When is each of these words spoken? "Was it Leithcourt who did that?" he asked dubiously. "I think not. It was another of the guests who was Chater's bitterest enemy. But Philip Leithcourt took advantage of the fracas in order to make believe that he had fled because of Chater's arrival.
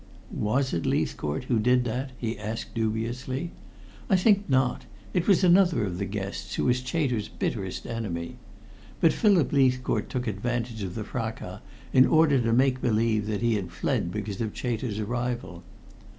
"Was 0.33 0.73
it 0.73 0.87
Leithcourt 0.87 1.43
who 1.43 1.59
did 1.59 1.83
that?" 1.83 2.11
he 2.17 2.35
asked 2.39 2.73
dubiously. 2.73 3.51
"I 4.09 4.15
think 4.15 4.49
not. 4.49 4.85
It 5.13 5.27
was 5.27 5.43
another 5.43 5.83
of 5.85 5.99
the 5.99 6.05
guests 6.07 6.55
who 6.55 6.65
was 6.65 6.79
Chater's 6.81 7.27
bitterest 7.29 7.85
enemy. 7.85 8.37
But 8.99 9.13
Philip 9.13 9.53
Leithcourt 9.53 10.09
took 10.09 10.25
advantage 10.25 10.81
of 10.81 10.95
the 10.95 11.03
fracas 11.03 11.59
in 11.93 12.07
order 12.07 12.41
to 12.41 12.51
make 12.51 12.81
believe 12.81 13.27
that 13.27 13.43
he 13.43 13.53
had 13.53 13.71
fled 13.71 14.09
because 14.11 14.41
of 14.41 14.57
Chater's 14.57 14.97
arrival. 14.97 15.61